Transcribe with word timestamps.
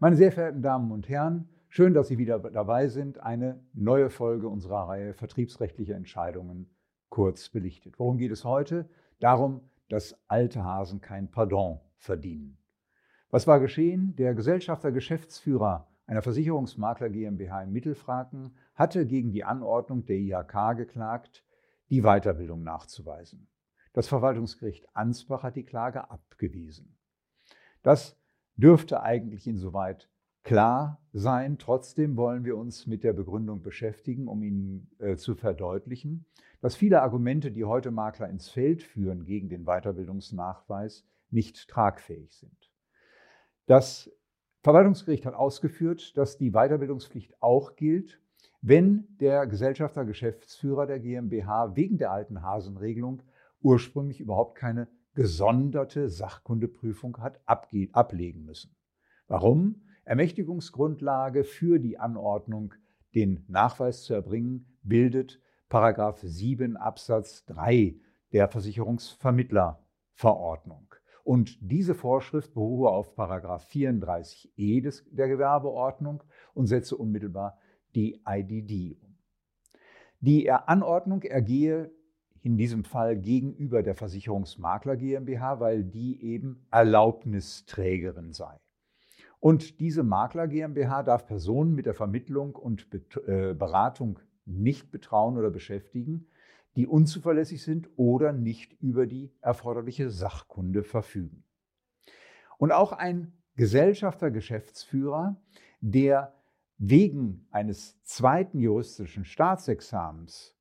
Meine 0.00 0.14
sehr 0.14 0.30
verehrten 0.30 0.62
Damen 0.62 0.92
und 0.92 1.08
Herren, 1.08 1.48
schön, 1.68 1.92
dass 1.92 2.06
Sie 2.06 2.18
wieder 2.18 2.38
dabei 2.38 2.86
sind. 2.86 3.18
Eine 3.18 3.58
neue 3.72 4.10
Folge 4.10 4.48
unserer 4.48 4.88
Reihe 4.88 5.12
Vertriebsrechtliche 5.12 5.94
Entscheidungen 5.94 6.70
kurz 7.08 7.48
belichtet. 7.48 7.98
Worum 7.98 8.16
geht 8.16 8.30
es 8.30 8.44
heute? 8.44 8.88
Darum, 9.18 9.60
dass 9.88 10.16
alte 10.28 10.62
Hasen 10.62 11.00
kein 11.00 11.32
Pardon 11.32 11.80
verdienen. 11.96 12.58
Was 13.30 13.48
war 13.48 13.58
geschehen? 13.58 14.14
Der 14.14 14.36
Gesellschafter 14.36 14.92
Geschäftsführer 14.92 15.88
einer 16.06 16.22
Versicherungsmakler 16.22 17.10
GmbH 17.10 17.64
in 17.64 17.72
Mittelfranken 17.72 18.54
hatte 18.76 19.04
gegen 19.04 19.32
die 19.32 19.42
Anordnung 19.42 20.06
der 20.06 20.18
IHK 20.18 20.76
geklagt, 20.76 21.44
die 21.90 22.02
Weiterbildung 22.02 22.62
nachzuweisen. 22.62 23.48
Das 23.94 24.06
Verwaltungsgericht 24.06 24.86
Ansbach 24.94 25.42
hat 25.42 25.56
die 25.56 25.66
Klage 25.66 26.08
abgewiesen. 26.08 26.96
Das 27.82 28.17
dürfte 28.58 29.02
eigentlich 29.02 29.46
insoweit 29.46 30.10
klar 30.42 31.00
sein. 31.12 31.58
Trotzdem 31.58 32.16
wollen 32.16 32.44
wir 32.44 32.56
uns 32.56 32.86
mit 32.86 33.04
der 33.04 33.12
Begründung 33.12 33.62
beschäftigen, 33.62 34.28
um 34.28 34.42
Ihnen 34.42 34.90
äh, 34.98 35.16
zu 35.16 35.34
verdeutlichen, 35.34 36.26
dass 36.60 36.76
viele 36.76 37.02
Argumente, 37.02 37.50
die 37.50 37.64
heute 37.64 37.90
Makler 37.90 38.28
ins 38.28 38.48
Feld 38.48 38.82
führen 38.82 39.24
gegen 39.24 39.48
den 39.48 39.64
Weiterbildungsnachweis, 39.64 41.06
nicht 41.30 41.68
tragfähig 41.68 42.34
sind. 42.34 42.72
Das 43.66 44.10
Verwaltungsgericht 44.62 45.24
hat 45.24 45.34
ausgeführt, 45.34 46.16
dass 46.16 46.36
die 46.36 46.50
Weiterbildungspflicht 46.50 47.40
auch 47.40 47.76
gilt, 47.76 48.20
wenn 48.60 49.06
der 49.20 49.46
Gesellschafter 49.46 50.04
Geschäftsführer 50.04 50.86
der 50.86 50.98
GmbH 50.98 51.76
wegen 51.76 51.98
der 51.98 52.10
alten 52.10 52.42
Hasenregelung 52.42 53.22
ursprünglich 53.60 54.20
überhaupt 54.20 54.56
keine 54.56 54.88
gesonderte 55.18 56.08
Sachkundeprüfung 56.08 57.18
hat 57.18 57.40
ablegen 57.44 58.44
müssen. 58.44 58.76
Warum? 59.26 59.82
Ermächtigungsgrundlage 60.04 61.42
für 61.42 61.80
die 61.80 61.98
Anordnung, 61.98 62.74
den 63.16 63.44
Nachweis 63.48 64.04
zu 64.04 64.14
erbringen, 64.14 64.78
bildet 64.84 65.40
Paragraph 65.68 66.20
7 66.22 66.76
Absatz 66.76 67.44
3 67.46 67.96
der 68.32 68.46
Versicherungsvermittlerverordnung. 68.46 70.94
Und 71.24 71.58
diese 71.62 71.96
Vorschrift 71.96 72.54
beruhe 72.54 72.90
auf 72.90 73.16
Paragraph 73.16 73.68
34e 73.72 74.80
des, 74.80 75.04
der 75.10 75.26
Gewerbeordnung 75.26 76.22
und 76.54 76.68
setze 76.68 76.96
unmittelbar 76.96 77.58
die 77.96 78.22
IDD 78.24 78.96
um. 79.02 79.16
Die 80.20 80.48
Anordnung 80.48 81.22
ergehe 81.22 81.90
in 82.42 82.56
diesem 82.56 82.84
Fall 82.84 83.16
gegenüber 83.16 83.82
der 83.82 83.94
Versicherungsmakler 83.94 84.96
GmbH, 84.96 85.60
weil 85.60 85.84
die 85.84 86.22
eben 86.22 86.66
Erlaubnisträgerin 86.70 88.32
sei. 88.32 88.58
Und 89.40 89.80
diese 89.80 90.02
Makler 90.02 90.48
GmbH 90.48 91.02
darf 91.02 91.26
Personen 91.26 91.74
mit 91.74 91.86
der 91.86 91.94
Vermittlung 91.94 92.56
und 92.56 92.88
äh, 93.26 93.54
Beratung 93.54 94.18
nicht 94.44 94.90
betrauen 94.90 95.36
oder 95.36 95.50
beschäftigen, 95.50 96.26
die 96.76 96.86
unzuverlässig 96.86 97.62
sind 97.62 97.88
oder 97.96 98.32
nicht 98.32 98.72
über 98.80 99.06
die 99.06 99.32
erforderliche 99.40 100.10
Sachkunde 100.10 100.82
verfügen. 100.82 101.44
Und 102.56 102.72
auch 102.72 102.92
ein 102.92 103.32
Gesellschafter, 103.54 104.30
Geschäftsführer, 104.30 105.40
der 105.80 106.34
wegen 106.78 107.46
eines 107.50 108.02
zweiten 108.04 108.60
juristischen 108.60 109.24
Staatsexamens 109.24 110.57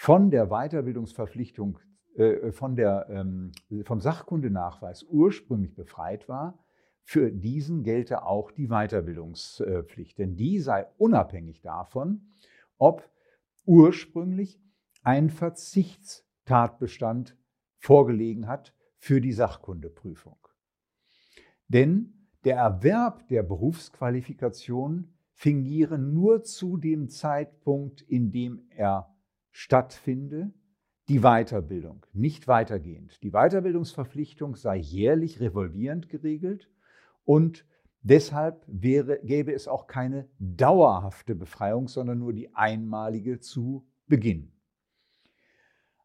von 0.00 0.30
der 0.30 0.46
Weiterbildungsverpflichtung, 0.46 1.78
äh, 2.14 2.52
von 2.52 2.74
der, 2.74 3.06
ähm, 3.10 3.52
vom 3.84 4.00
Sachkundenachweis 4.00 5.02
ursprünglich 5.02 5.74
befreit 5.74 6.26
war, 6.26 6.64
für 7.02 7.30
diesen 7.30 7.82
gelte 7.82 8.24
auch 8.24 8.50
die 8.50 8.68
Weiterbildungspflicht. 8.68 10.16
Denn 10.16 10.36
die 10.36 10.58
sei 10.58 10.86
unabhängig 10.96 11.60
davon, 11.60 12.30
ob 12.78 13.10
ursprünglich 13.66 14.58
ein 15.02 15.28
Verzichtstatbestand 15.28 17.36
vorgelegen 17.76 18.48
hat 18.48 18.74
für 18.96 19.20
die 19.20 19.34
Sachkundeprüfung. 19.34 20.38
Denn 21.68 22.26
der 22.44 22.56
Erwerb 22.56 23.28
der 23.28 23.42
Berufsqualifikation 23.42 25.12
fingiere 25.34 25.98
nur 25.98 26.42
zu 26.42 26.78
dem 26.78 27.10
Zeitpunkt, 27.10 28.00
in 28.00 28.32
dem 28.32 28.66
er 28.70 29.14
stattfinde, 29.50 30.52
die 31.08 31.20
Weiterbildung, 31.20 32.06
nicht 32.12 32.46
weitergehend. 32.46 33.22
Die 33.22 33.32
Weiterbildungsverpflichtung 33.32 34.54
sei 34.56 34.76
jährlich 34.76 35.40
revolvierend 35.40 36.08
geregelt 36.08 36.70
und 37.24 37.66
deshalb 38.02 38.64
wäre, 38.66 39.18
gäbe 39.18 39.52
es 39.52 39.66
auch 39.66 39.86
keine 39.86 40.28
dauerhafte 40.38 41.34
Befreiung, 41.34 41.88
sondern 41.88 42.18
nur 42.18 42.32
die 42.32 42.54
einmalige 42.54 43.40
zu 43.40 43.86
Beginn. 44.06 44.52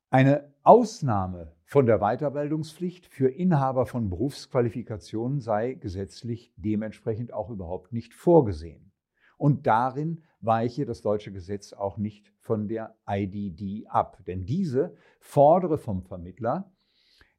Eine 0.09 0.53
Ausnahme 0.63 1.55
von 1.65 1.85
der 1.85 1.99
Weiterbildungspflicht 1.99 3.05
für 3.05 3.27
Inhaber 3.27 3.85
von 3.85 4.09
Berufsqualifikationen 4.09 5.39
sei 5.39 5.73
gesetzlich 5.73 6.53
dementsprechend 6.55 7.33
auch 7.33 7.49
überhaupt 7.49 7.91
nicht 7.91 8.13
vorgesehen. 8.13 8.91
Und 9.37 9.67
darin 9.67 10.23
weiche 10.41 10.85
das 10.85 11.01
deutsche 11.01 11.31
Gesetz 11.31 11.73
auch 11.73 11.97
nicht 11.97 12.31
von 12.39 12.67
der 12.67 12.95
IDD 13.07 13.87
ab. 13.87 14.23
Denn 14.25 14.45
diese 14.45 14.95
fordere 15.19 15.77
vom 15.77 16.03
Vermittler, 16.03 16.71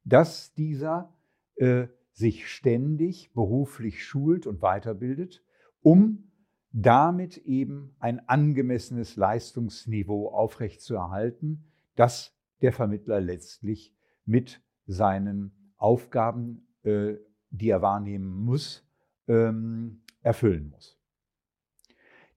dass 0.03 0.53
dieser 0.53 1.13
äh, 1.55 1.87
sich 2.11 2.47
ständig 2.47 3.31
beruflich 3.33 4.03
schult 4.03 4.47
und 4.47 4.61
weiterbildet, 4.61 5.43
um 5.81 6.31
damit 6.71 7.37
eben 7.37 7.95
ein 7.99 8.27
angemessenes 8.27 9.15
Leistungsniveau 9.15 10.29
aufrechtzuerhalten, 10.29 11.63
das 11.95 12.35
der 12.61 12.73
Vermittler 12.73 13.19
letztlich 13.21 13.95
mit 14.25 14.61
seinen 14.85 15.73
Aufgaben, 15.77 16.67
äh, 16.83 17.15
die 17.49 17.69
er 17.69 17.81
wahrnehmen 17.81 18.29
muss, 18.29 18.85
ähm, 19.27 20.01
erfüllen 20.21 20.69
muss. 20.69 20.96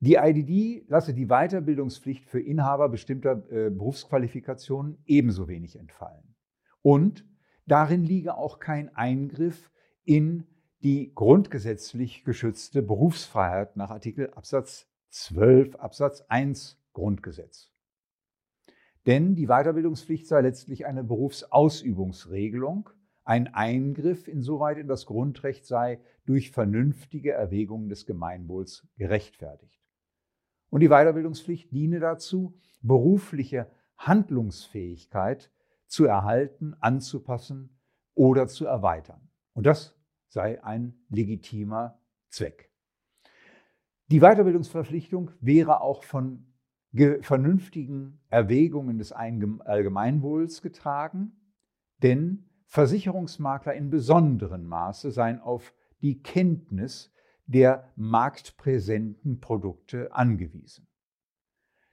Die 0.03 0.15
IDD 0.15 0.87
lasse 0.88 1.12
die 1.12 1.27
Weiterbildungspflicht 1.27 2.25
für 2.25 2.41
Inhaber 2.41 2.88
bestimmter 2.88 3.43
äh, 3.50 3.69
Berufsqualifikationen 3.69 4.97
ebenso 5.05 5.47
wenig 5.47 5.78
entfallen. 5.78 6.34
Und 6.81 7.27
darin 7.66 8.05
liege 8.05 8.38
auch 8.38 8.61
kein 8.61 8.94
Eingriff 8.97 9.71
in 10.05 10.47
die 10.83 11.12
grundgesetzlich 11.15 12.25
geschützte 12.25 12.83
Berufsfreiheit 12.83 13.77
nach 13.77 13.91
Artikel 13.91 14.31
Absatz 14.31 14.88
12 15.11 15.77
Absatz 15.77 16.22
1 16.28 16.81
Grundgesetz. 16.94 17.71
Denn 19.05 19.34
die 19.34 19.49
Weiterbildungspflicht 19.49 20.27
sei 20.27 20.41
letztlich 20.41 20.87
eine 20.87 21.05
Berufsausübungsregelung, 21.05 22.88
ein 23.25 23.53
Eingriff 23.53 24.28
insoweit 24.28 24.78
in 24.78 24.88
das 24.88 25.05
Grundrecht 25.05 25.67
sei 25.67 26.00
durch 26.25 26.53
vernünftige 26.53 27.32
Erwägungen 27.32 27.91
des 27.91 28.06
Gemeinwohls 28.06 28.88
gerechtfertigt. 28.97 29.80
Und 30.70 30.81
die 30.81 30.88
Weiterbildungspflicht 30.88 31.72
diene 31.72 32.00
dazu, 32.00 32.58
berufliche 32.81 33.70
Handlungsfähigkeit 33.98 35.50
zu 35.86 36.06
erhalten, 36.06 36.75
anzupassen 36.81 37.78
oder 38.14 38.47
zu 38.47 38.64
erweitern. 38.66 39.28
Und 39.53 39.66
das 39.66 39.97
sei 40.28 40.62
ein 40.64 40.94
legitimer 41.08 42.00
Zweck. 42.28 42.70
Die 44.10 44.20
Weiterbildungsverpflichtung 44.20 45.32
wäre 45.41 45.82
auch 45.82 46.04
von 46.04 46.47
vernünftigen 47.20 48.20
Erwägungen 48.28 48.98
des 48.98 49.12
Allgemeinwohls 49.12 50.62
getragen, 50.62 51.32
denn 52.02 52.48
Versicherungsmakler 52.66 53.75
in 53.75 53.91
besonderem 53.91 54.66
Maße 54.66 55.10
seien 55.10 55.41
auf 55.41 55.75
die 56.00 56.22
Kenntnis 56.22 57.12
der 57.50 57.91
marktpräsenten 57.97 59.41
Produkte 59.41 60.14
angewiesen. 60.14 60.87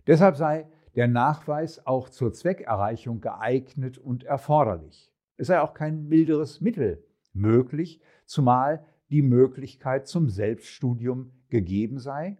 Deshalb 0.05 0.35
sei 0.35 0.67
der 0.95 1.07
Nachweis 1.07 1.85
auch 1.87 2.09
zur 2.09 2.31
Zweckerreichung 2.31 3.21
geeignet 3.21 3.97
und 3.97 4.23
erforderlich. 4.23 5.11
Es 5.35 5.47
sei 5.47 5.59
auch 5.59 5.73
kein 5.73 6.07
milderes 6.07 6.61
Mittel 6.61 7.03
möglich, 7.33 8.01
zumal 8.25 8.85
die 9.09 9.23
Möglichkeit 9.23 10.07
zum 10.07 10.29
Selbststudium 10.29 11.31
gegeben 11.49 11.97
sei. 11.97 12.37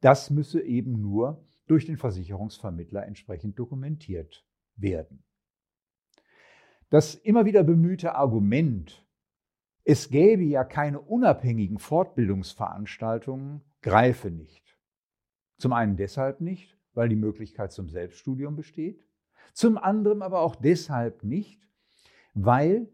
Das 0.00 0.30
müsse 0.30 0.62
eben 0.62 1.00
nur 1.00 1.44
durch 1.66 1.86
den 1.86 1.96
Versicherungsvermittler 1.96 3.04
entsprechend 3.06 3.58
dokumentiert 3.58 4.46
werden. 4.76 5.24
Das 6.90 7.14
immer 7.16 7.44
wieder 7.44 7.64
bemühte 7.64 8.14
Argument, 8.14 9.01
es 9.84 10.10
gäbe 10.10 10.42
ja 10.44 10.64
keine 10.64 11.00
unabhängigen 11.00 11.78
Fortbildungsveranstaltungen, 11.78 13.62
greife 13.80 14.30
nicht. 14.30 14.78
Zum 15.58 15.72
einen 15.72 15.96
deshalb 15.96 16.40
nicht, 16.40 16.76
weil 16.94 17.08
die 17.08 17.16
Möglichkeit 17.16 17.72
zum 17.72 17.88
Selbststudium 17.88 18.56
besteht, 18.56 19.04
zum 19.54 19.76
anderen 19.76 20.22
aber 20.22 20.40
auch 20.40 20.56
deshalb 20.56 21.24
nicht, 21.24 21.68
weil 22.34 22.88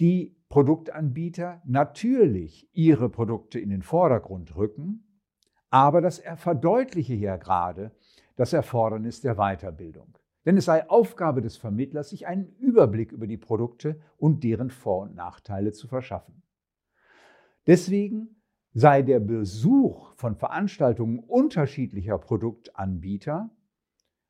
die 0.00 0.36
Produktanbieter 0.48 1.62
natürlich 1.64 2.68
ihre 2.72 3.08
Produkte 3.08 3.58
in 3.58 3.70
den 3.70 3.82
Vordergrund 3.82 4.56
rücken, 4.56 5.22
aber 5.70 6.00
das 6.00 6.22
verdeutliche 6.36 7.14
ja 7.14 7.36
gerade 7.36 7.92
das 8.36 8.52
Erfordernis 8.52 9.20
der 9.20 9.36
Weiterbildung. 9.36 10.18
Denn 10.44 10.56
es 10.56 10.66
sei 10.66 10.88
Aufgabe 10.90 11.40
des 11.40 11.56
Vermittlers, 11.56 12.10
sich 12.10 12.26
einen 12.26 12.54
Überblick 12.58 13.12
über 13.12 13.26
die 13.26 13.38
Produkte 13.38 14.00
und 14.18 14.44
deren 14.44 14.70
Vor- 14.70 15.02
und 15.02 15.14
Nachteile 15.14 15.72
zu 15.72 15.88
verschaffen. 15.88 16.42
Deswegen 17.66 18.36
sei 18.74 19.02
der 19.02 19.20
Besuch 19.20 20.12
von 20.14 20.36
Veranstaltungen 20.36 21.20
unterschiedlicher 21.20 22.18
Produktanbieter 22.18 23.50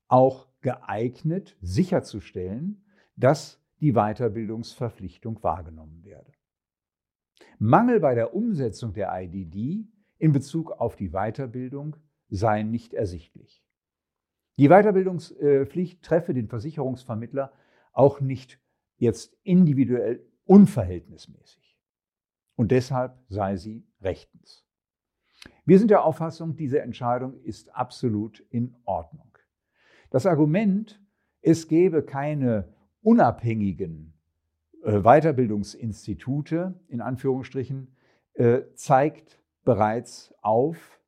auch 0.06 0.48
geeignet, 0.60 1.56
sicherzustellen, 1.60 2.84
dass 3.16 3.60
die 3.80 3.92
Weiterbildungsverpflichtung 3.92 5.42
wahrgenommen 5.42 6.04
werde. 6.04 6.32
Mangel 7.58 8.00
bei 8.00 8.14
der 8.14 8.34
Umsetzung 8.34 8.92
der 8.92 9.10
IDD 9.20 9.88
in 10.18 10.32
Bezug 10.32 10.70
auf 10.70 10.96
die 10.96 11.10
Weiterbildung 11.10 11.96
sei 12.28 12.62
nicht 12.62 12.94
ersichtlich. 12.94 13.63
Die 14.56 14.68
Weiterbildungspflicht 14.68 16.02
treffe 16.02 16.32
den 16.34 16.48
Versicherungsvermittler 16.48 17.52
auch 17.92 18.20
nicht 18.20 18.60
jetzt 18.96 19.36
individuell 19.42 20.24
unverhältnismäßig. 20.44 21.76
Und 22.56 22.70
deshalb 22.70 23.18
sei 23.28 23.56
sie 23.56 23.84
rechtens. 24.00 24.64
Wir 25.64 25.78
sind 25.78 25.90
der 25.90 26.04
Auffassung, 26.04 26.56
diese 26.56 26.80
Entscheidung 26.80 27.40
ist 27.42 27.74
absolut 27.74 28.40
in 28.50 28.74
Ordnung. 28.84 29.36
Das 30.10 30.26
Argument, 30.26 31.00
es 31.42 31.66
gebe 31.68 32.02
keine 32.02 32.72
unabhängigen 33.02 34.14
äh, 34.84 35.00
Weiterbildungsinstitute, 35.00 36.74
in 36.88 37.00
Anführungsstrichen, 37.00 37.94
äh, 38.34 38.62
zeigt 38.74 39.42
bereits 39.64 40.32
auf, 40.40 41.00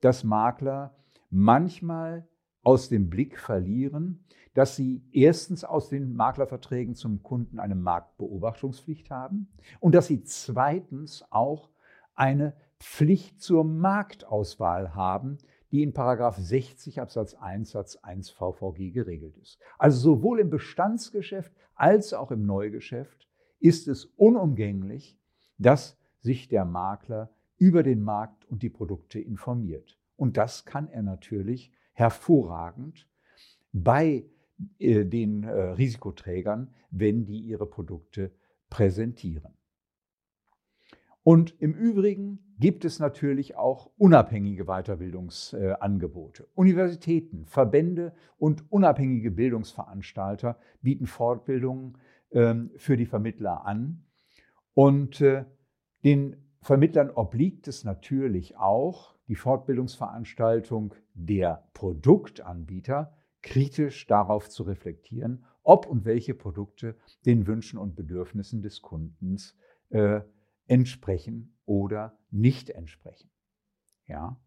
dass 0.00 0.24
Makler 0.24 0.96
manchmal 1.30 2.26
aus 2.64 2.88
dem 2.88 3.10
Blick 3.10 3.38
verlieren, 3.38 4.24
dass 4.54 4.76
sie 4.76 5.02
erstens 5.12 5.64
aus 5.64 5.88
den 5.88 6.14
Maklerverträgen 6.14 6.94
zum 6.94 7.22
Kunden 7.22 7.58
eine 7.58 7.74
Marktbeobachtungspflicht 7.74 9.10
haben 9.10 9.48
und 9.80 9.94
dass 9.94 10.06
sie 10.06 10.22
zweitens 10.22 11.24
auch 11.30 11.70
eine 12.14 12.54
Pflicht 12.78 13.40
zur 13.40 13.64
Marktauswahl 13.64 14.94
haben, 14.94 15.38
die 15.70 15.82
in 15.82 15.92
60 15.92 17.00
Absatz 17.00 17.34
1 17.34 17.70
Satz 17.72 17.96
1 17.96 18.30
VVG 18.30 18.92
geregelt 18.92 19.36
ist. 19.38 19.58
Also 19.76 19.98
sowohl 19.98 20.38
im 20.38 20.50
Bestandsgeschäft 20.50 21.52
als 21.74 22.14
auch 22.14 22.30
im 22.30 22.46
Neugeschäft 22.46 23.28
ist 23.58 23.88
es 23.88 24.04
unumgänglich, 24.04 25.18
dass 25.58 25.98
sich 26.20 26.48
der 26.48 26.64
Makler 26.64 27.30
über 27.58 27.82
den 27.82 28.02
Markt 28.02 28.44
und 28.44 28.62
die 28.62 28.70
Produkte 28.70 29.18
informiert. 29.18 29.98
Und 30.16 30.36
das 30.36 30.64
kann 30.64 30.88
er 30.88 31.02
natürlich 31.02 31.72
hervorragend 31.94 33.08
bei 33.72 34.24
äh, 34.78 35.04
den 35.04 35.44
äh, 35.44 35.50
Risikoträgern, 35.50 36.72
wenn 36.90 37.24
die 37.24 37.40
ihre 37.40 37.66
Produkte 37.66 38.30
präsentieren. 38.70 39.54
Und 41.24 41.58
im 41.58 41.72
Übrigen 41.72 42.38
gibt 42.58 42.84
es 42.84 42.98
natürlich 42.98 43.56
auch 43.56 43.90
unabhängige 43.96 44.66
Weiterbildungsangebote. 44.66 46.46
Universitäten, 46.54 47.46
Verbände 47.46 48.14
und 48.36 48.70
unabhängige 48.70 49.30
Bildungsveranstalter 49.30 50.58
bieten 50.82 51.06
Fortbildungen 51.06 51.96
ähm, 52.30 52.70
für 52.76 52.98
die 52.98 53.06
Vermittler 53.06 53.64
an. 53.64 54.04
Und 54.74 55.22
äh, 55.22 55.46
den 56.04 56.36
Vermittlern 56.60 57.10
obliegt 57.10 57.68
es 57.68 57.84
natürlich 57.84 58.58
auch, 58.58 59.13
die 59.28 59.36
Fortbildungsveranstaltung 59.36 60.94
der 61.14 61.68
Produktanbieter 61.72 63.16
kritisch 63.42 64.06
darauf 64.06 64.48
zu 64.48 64.62
reflektieren, 64.62 65.44
ob 65.62 65.86
und 65.86 66.04
welche 66.04 66.34
Produkte 66.34 66.96
den 67.24 67.46
Wünschen 67.46 67.78
und 67.78 67.94
Bedürfnissen 67.94 68.62
des 68.62 68.82
Kundens 68.82 69.56
äh, 69.90 70.20
entsprechen 70.66 71.56
oder 71.66 72.18
nicht 72.30 72.70
entsprechen. 72.70 73.30
Ja. 74.06 74.40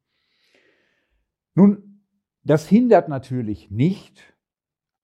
Nun, 1.53 2.03
das 2.43 2.67
hindert 2.67 3.09
natürlich 3.09 3.71
nicht 3.71 4.35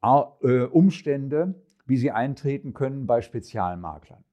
äh, 0.01 0.63
Umstände, 0.63 1.63
wie 1.85 1.97
sie 1.97 2.11
eintreten 2.11 2.73
können 2.73 3.05
bei 3.05 3.21
Spezialmaklern. 3.21 4.23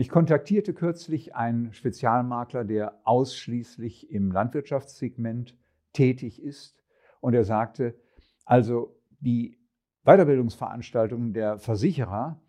Mich 0.00 0.08
kontaktierte 0.08 0.72
kürzlich 0.72 1.34
ein 1.34 1.74
Spezialmakler, 1.74 2.64
der 2.64 3.02
ausschließlich 3.04 4.10
im 4.10 4.32
Landwirtschaftssegment 4.32 5.58
tätig 5.92 6.42
ist. 6.42 6.82
Und 7.20 7.34
er 7.34 7.44
sagte, 7.44 7.94
also 8.46 8.96
die 9.20 9.58
Weiterbildungsveranstaltungen 10.04 11.34
der 11.34 11.58
Versicherer, 11.58 12.40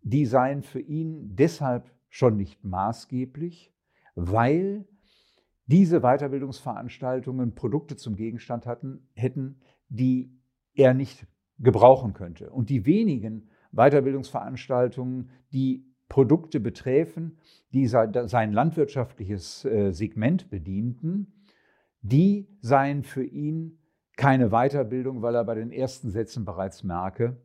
die 0.00 0.24
seien 0.24 0.62
für 0.62 0.80
ihn 0.80 1.36
deshalb 1.36 1.92
schon 2.08 2.38
nicht 2.38 2.64
maßgeblich, 2.64 3.74
weil 4.14 4.88
diese 5.66 6.00
Weiterbildungsveranstaltungen 6.00 7.54
Produkte 7.54 7.96
zum 7.96 8.16
Gegenstand 8.16 8.64
hatten, 8.64 9.06
hätten, 9.12 9.60
die 9.90 10.40
er 10.72 10.94
nicht 10.94 11.26
gebrauchen 11.58 12.14
könnte. 12.14 12.48
Und 12.48 12.70
die 12.70 12.86
wenigen 12.86 13.50
Weiterbildungsveranstaltungen, 13.72 15.28
die 15.52 15.84
Produkte 16.08 16.60
beträfen, 16.60 17.38
die 17.72 17.86
sein 17.86 18.52
landwirtschaftliches 18.52 19.64
äh, 19.64 19.92
Segment 19.92 20.50
bedienten, 20.50 21.32
die 22.00 22.48
seien 22.60 23.02
für 23.02 23.24
ihn 23.24 23.78
keine 24.16 24.50
Weiterbildung, 24.50 25.22
weil 25.22 25.34
er 25.34 25.44
bei 25.44 25.54
den 25.54 25.72
ersten 25.72 26.10
Sätzen 26.10 26.44
bereits 26.44 26.84
merke, 26.84 27.36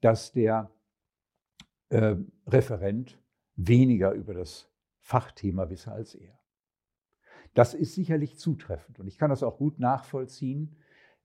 dass 0.00 0.32
der 0.32 0.70
äh, 1.88 2.16
Referent 2.46 3.18
weniger 3.56 4.12
über 4.12 4.34
das 4.34 4.70
Fachthema 5.00 5.70
wisse 5.70 5.90
als 5.90 6.14
er. 6.14 6.38
Das 7.54 7.74
ist 7.74 7.94
sicherlich 7.94 8.38
zutreffend 8.38 9.00
und 9.00 9.06
ich 9.06 9.18
kann 9.18 9.30
das 9.30 9.42
auch 9.42 9.56
gut 9.56 9.78
nachvollziehen, 9.78 10.76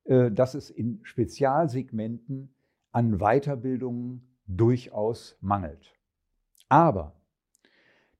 äh, 0.05 0.31
dass 0.31 0.53
es 0.53 0.69
in 0.69 0.99
Spezialsegmenten 1.03 2.55
an 2.91 3.17
Weiterbildungen 3.17 4.37
durchaus 4.45 5.37
mangelt. 5.41 5.93
Aber 6.73 7.13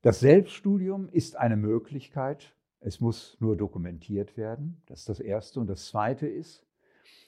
das 0.02 0.20
Selbststudium 0.20 1.08
ist 1.08 1.34
eine 1.34 1.56
Möglichkeit, 1.56 2.54
es 2.78 3.00
muss 3.00 3.36
nur 3.40 3.56
dokumentiert 3.56 4.36
werden, 4.36 4.80
das 4.86 5.00
ist 5.00 5.08
das 5.08 5.18
Erste. 5.18 5.58
Und 5.58 5.66
das 5.66 5.86
Zweite 5.86 6.28
ist, 6.28 6.64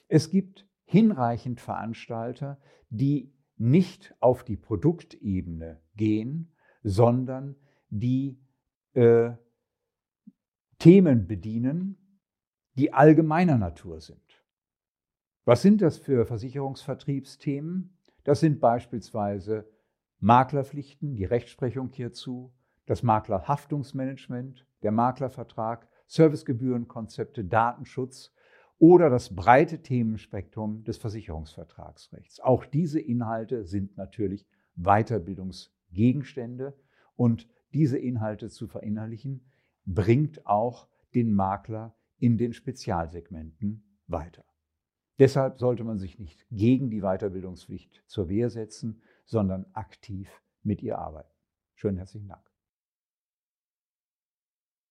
es 0.07 0.29
gibt 0.29 0.65
hinreichend 0.85 1.59
Veranstalter, 1.59 2.61
die 2.89 3.33
nicht 3.57 4.15
auf 4.21 4.45
die 4.45 4.55
Produktebene 4.55 5.81
gehen, 5.97 6.53
sondern 6.81 7.57
die 7.89 8.39
äh, 8.93 9.31
Themen 10.79 11.27
bedienen, 11.27 11.97
die 12.75 12.93
allgemeiner 12.93 13.57
Natur 13.57 13.99
sind. 13.99 14.45
Was 15.43 15.61
sind 15.61 15.81
das 15.81 15.97
für 15.97 16.25
Versicherungsvertriebsthemen? 16.25 17.97
Das 18.23 18.39
sind 18.39 18.61
beispielsweise 18.61 19.67
Maklerpflichten, 20.19 21.15
die 21.15 21.25
Rechtsprechung 21.25 21.89
hierzu, 21.91 22.51
das 22.85 23.03
Maklerhaftungsmanagement, 23.03 24.65
der 24.81 24.91
Maklervertrag, 24.91 25.87
Servicegebührenkonzepte, 26.07 27.43
Datenschutz 27.43 28.33
oder 28.79 29.09
das 29.09 29.35
breite 29.35 29.81
Themenspektrum 29.81 30.83
des 30.83 30.97
Versicherungsvertragsrechts. 30.97 32.39
Auch 32.39 32.65
diese 32.65 32.99
Inhalte 32.99 33.65
sind 33.65 33.97
natürlich 33.97 34.47
Weiterbildungsgegenstände 34.75 36.73
und 37.15 37.47
diese 37.73 37.97
Inhalte 37.97 38.49
zu 38.49 38.67
verinnerlichen, 38.67 39.51
bringt 39.85 40.45
auch 40.45 40.87
den 41.13 41.33
Makler 41.33 41.95
in 42.19 42.37
den 42.37 42.53
Spezialsegmenten 42.53 43.83
weiter. 44.07 44.45
Deshalb 45.19 45.59
sollte 45.59 45.83
man 45.83 45.97
sich 45.97 46.19
nicht 46.19 46.45
gegen 46.51 46.89
die 46.89 47.01
Weiterbildungspflicht 47.01 48.03
zur 48.05 48.29
Wehr 48.29 48.49
setzen, 48.49 49.01
sondern 49.27 49.65
aktiv 49.73 50.29
mit 50.63 50.81
ihr 50.81 50.97
arbeiten. 50.97 51.33
Schönen 51.75 51.97
herzlichen 51.97 52.27
Dank. 52.27 52.46